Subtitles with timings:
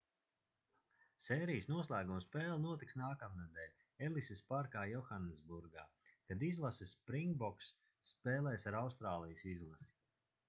[1.25, 3.75] sērijas noslēguma spēle notiks nākamnedēļ
[4.07, 5.83] elisas parkā johannesburgā
[6.31, 7.69] kad izlase springboks
[8.13, 9.91] spēlēs ar austrālijas izlasi